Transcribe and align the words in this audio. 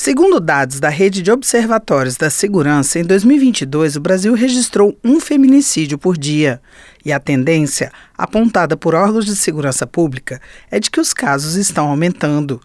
Segundo 0.00 0.38
dados 0.38 0.78
da 0.78 0.88
Rede 0.88 1.20
de 1.20 1.32
Observatórios 1.32 2.16
da 2.16 2.30
Segurança, 2.30 3.00
em 3.00 3.02
2022 3.02 3.96
o 3.96 4.00
Brasil 4.00 4.32
registrou 4.32 4.96
um 5.02 5.18
feminicídio 5.18 5.98
por 5.98 6.16
dia. 6.16 6.62
E 7.04 7.12
a 7.12 7.18
tendência, 7.18 7.90
apontada 8.16 8.76
por 8.76 8.94
órgãos 8.94 9.26
de 9.26 9.34
segurança 9.34 9.88
pública, 9.88 10.40
é 10.70 10.78
de 10.78 10.88
que 10.88 11.00
os 11.00 11.12
casos 11.12 11.56
estão 11.56 11.88
aumentando. 11.88 12.60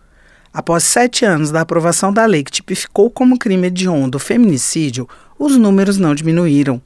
Após 0.54 0.84
sete 0.84 1.26
anos 1.26 1.50
da 1.50 1.62
aprovação 1.62 2.14
da 2.14 2.24
lei 2.24 2.44
que 2.44 2.52
tipificou 2.52 3.10
como 3.10 3.40
crime 3.40 3.66
hediondo 3.66 4.18
o 4.18 4.22
feminicídio, 4.22 5.10
os 5.40 5.58
números 5.58 5.98
não 5.98 6.14
diminuíram. 6.14 6.80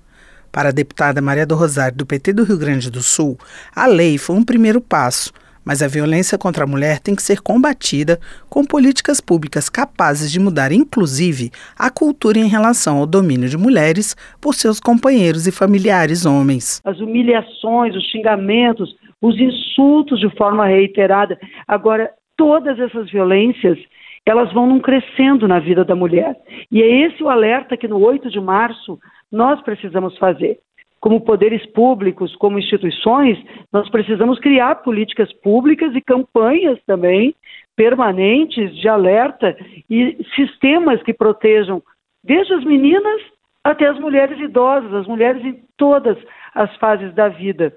Para 0.50 0.70
a 0.70 0.72
deputada 0.72 1.22
Maria 1.22 1.46
do 1.46 1.56
Rosário, 1.56 1.98
do 1.98 2.06
PT 2.06 2.32
do 2.32 2.46
Rio 2.46 2.58
Grande 2.58 2.90
do 2.90 3.04
Sul, 3.04 3.38
a 3.76 3.86
lei 3.86 4.18
foi 4.18 4.38
um 4.38 4.44
primeiro 4.44 4.80
passo 4.80 5.34
mas 5.68 5.84
a 5.84 5.88
violência 5.88 6.38
contra 6.38 6.64
a 6.64 6.68
mulher 6.68 7.02
tem 7.02 7.14
que 7.14 7.22
ser 7.22 7.42
combatida 7.42 8.18
com 8.50 8.64
políticas 8.64 9.20
públicas 9.20 9.68
capazes 9.68 10.32
de 10.32 10.40
mudar, 10.40 10.72
inclusive, 10.72 11.52
a 11.78 11.92
cultura 11.92 12.40
em 12.40 12.48
relação 12.48 13.00
ao 13.00 13.06
domínio 13.06 13.50
de 13.50 13.58
mulheres 13.58 14.16
por 14.42 14.54
seus 14.54 14.80
companheiros 14.80 15.46
e 15.46 15.52
familiares 15.52 16.26
homens. 16.26 16.82
As 16.86 17.02
humilhações, 17.02 17.94
os 17.98 18.06
xingamentos, 18.06 18.96
os 19.22 19.38
insultos 19.38 20.22
de 20.22 20.30
forma 20.38 20.66
reiterada. 20.66 21.38
Agora, 21.68 22.12
todas 22.38 22.80
essas 22.80 23.12
violências 23.12 23.78
elas 24.26 24.52
vão 24.54 24.68
num 24.68 24.80
crescendo 24.80 25.48
na 25.48 25.60
vida 25.60 25.86
da 25.86 25.96
mulher. 25.96 26.36
E 26.70 26.82
é 26.82 27.08
esse 27.08 27.24
o 27.24 27.30
alerta 27.30 27.78
que 27.78 27.88
no 27.88 27.98
8 28.00 28.30
de 28.30 28.40
março 28.40 29.00
nós 29.32 29.62
precisamos 29.62 30.18
fazer 30.18 30.60
como 31.08 31.22
poderes 31.22 31.66
públicos, 31.68 32.36
como 32.36 32.60
instituições, 32.60 33.42
nós 33.72 33.90
precisamos 33.90 34.38
criar 34.40 34.76
políticas 34.84 35.32
públicas 35.42 35.96
e 35.96 36.02
campanhas 36.02 36.78
também 36.86 37.34
permanentes 37.78 38.76
de 38.76 38.90
alerta 38.90 39.56
e 39.90 40.18
sistemas 40.36 41.02
que 41.04 41.14
protejam 41.14 41.82
desde 42.22 42.54
as 42.56 42.66
meninas 42.66 43.22
até 43.64 43.88
as 43.88 43.98
mulheres 43.98 44.38
idosas, 44.38 44.94
as 44.94 45.08
mulheres 45.08 45.42
em 45.46 45.58
todas 45.78 46.18
as 46.54 46.76
fases 46.76 47.16
da 47.16 47.30
vida. 47.30 47.74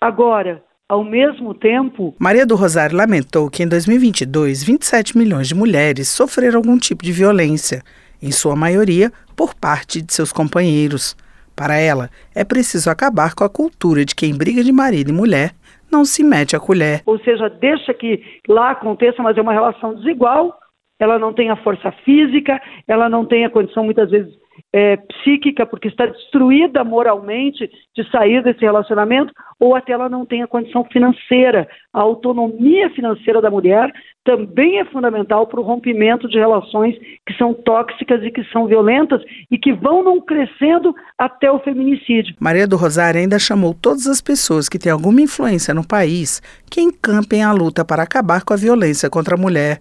Agora, 0.00 0.60
ao 0.88 1.04
mesmo 1.04 1.54
tempo. 1.54 2.12
Maria 2.18 2.44
do 2.44 2.56
Rosário 2.56 2.96
lamentou 2.96 3.48
que 3.48 3.62
em 3.62 3.68
2022, 3.68 4.64
27 4.64 5.16
milhões 5.16 5.46
de 5.46 5.54
mulheres 5.54 6.08
sofreram 6.08 6.56
algum 6.56 6.76
tipo 6.76 7.04
de 7.04 7.12
violência, 7.12 7.84
em 8.20 8.32
sua 8.32 8.56
maioria 8.56 9.12
por 9.36 9.54
parte 9.54 10.02
de 10.02 10.12
seus 10.12 10.32
companheiros. 10.32 11.16
Para 11.56 11.76
ela, 11.76 12.10
é 12.34 12.44
preciso 12.44 12.90
acabar 12.90 13.34
com 13.34 13.44
a 13.44 13.48
cultura 13.48 14.04
de 14.04 14.14
quem 14.14 14.36
briga 14.36 14.62
de 14.62 14.72
marido 14.72 15.10
e 15.10 15.12
mulher 15.12 15.52
não 15.90 16.04
se 16.04 16.24
mete 16.24 16.56
a 16.56 16.60
colher. 16.60 17.02
Ou 17.06 17.18
seja, 17.20 17.48
deixa 17.48 17.94
que 17.94 18.20
lá 18.48 18.70
aconteça, 18.70 19.22
mas 19.22 19.36
é 19.38 19.40
uma 19.40 19.52
relação 19.52 19.94
desigual. 19.94 20.58
Ela 20.98 21.18
não 21.18 21.32
tem 21.32 21.50
a 21.50 21.56
força 21.56 21.92
física, 22.04 22.60
ela 22.88 23.08
não 23.08 23.24
tem 23.24 23.44
a 23.44 23.50
condição, 23.50 23.84
muitas 23.84 24.10
vezes, 24.10 24.32
é, 24.72 24.96
psíquica, 24.96 25.64
porque 25.64 25.88
está 25.88 26.06
destruída 26.06 26.82
moralmente 26.84 27.70
de 27.94 28.10
sair 28.10 28.42
desse 28.42 28.60
relacionamento, 28.60 29.32
ou 29.58 29.74
até 29.74 29.92
ela 29.92 30.08
não 30.08 30.26
tem 30.26 30.42
a 30.42 30.48
condição 30.48 30.84
financeira. 30.84 31.68
A 31.92 32.00
autonomia 32.00 32.90
financeira 32.90 33.40
da 33.40 33.50
mulher 33.50 33.92
também 34.24 34.80
é 34.80 34.84
fundamental 34.86 35.46
para 35.46 35.60
o 35.60 35.62
rompimento 35.62 36.26
de 36.28 36.38
relações 36.38 36.96
que 37.26 37.34
são 37.36 37.52
tóxicas 37.52 38.22
e 38.22 38.30
que 38.30 38.42
são 38.44 38.66
violentas 38.66 39.22
e 39.50 39.58
que 39.58 39.72
vão 39.72 40.02
não 40.02 40.20
crescendo 40.20 40.94
até 41.18 41.50
o 41.50 41.60
feminicídio. 41.60 42.34
Maria 42.40 42.66
do 42.66 42.76
Rosário 42.76 43.20
ainda 43.20 43.38
chamou 43.38 43.74
todas 43.74 44.06
as 44.06 44.20
pessoas 44.20 44.68
que 44.68 44.78
têm 44.78 44.90
alguma 44.90 45.20
influência 45.20 45.74
no 45.74 45.86
país 45.86 46.40
que 46.70 46.80
encampem 46.80 47.42
a 47.44 47.52
luta 47.52 47.84
para 47.84 48.02
acabar 48.02 48.42
com 48.44 48.54
a 48.54 48.56
violência 48.56 49.10
contra 49.10 49.34
a 49.34 49.38
mulher. 49.38 49.80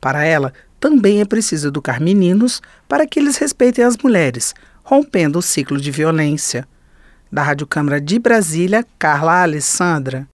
Para 0.00 0.24
ela, 0.24 0.52
também 0.80 1.20
é 1.20 1.24
preciso 1.26 1.68
educar 1.68 2.00
meninos 2.00 2.62
para 2.88 3.06
que 3.06 3.20
eles 3.20 3.36
respeitem 3.36 3.84
as 3.84 3.98
mulheres, 3.98 4.54
rompendo 4.82 5.38
o 5.38 5.42
ciclo 5.42 5.78
de 5.78 5.90
violência. 5.90 6.66
Da 7.30 7.42
Rádio 7.42 7.66
Câmara 7.66 8.00
de 8.00 8.18
Brasília, 8.18 8.84
Carla 8.98 9.42
Alessandra. 9.42 10.26